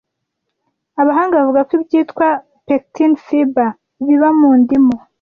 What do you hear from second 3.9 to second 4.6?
biba mu